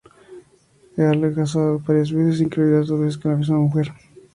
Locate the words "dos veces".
2.87-3.19